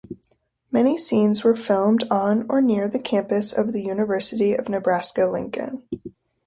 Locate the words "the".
2.87-2.97, 3.71-3.83